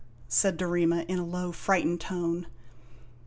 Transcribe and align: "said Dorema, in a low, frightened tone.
"said 0.27 0.57
Dorema, 0.57 1.05
in 1.07 1.19
a 1.19 1.23
low, 1.23 1.51
frightened 1.51 2.01
tone. 2.01 2.47